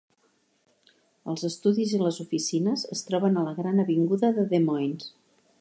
Els 1.33 1.43
estudis 1.49 1.93
i 1.97 2.01
les 2.05 2.19
oficines 2.25 2.87
es 2.97 3.07
troben 3.11 3.41
a 3.43 3.47
la 3.51 3.55
gran 3.63 3.87
avinguda 3.87 4.35
de 4.39 4.51
Des 4.55 4.69
Moines. 4.73 5.17